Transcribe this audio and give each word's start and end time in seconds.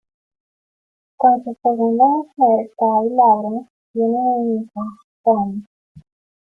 Con 1.15 1.43
su 1.43 1.55
segunda 1.61 2.05
mujer, 2.05 2.71
Kay 2.75 3.15
Lawrence, 3.15 3.69
tienen 3.93 4.15
un 4.15 4.63
hijo, 4.63 4.83
Tom. 5.23 5.63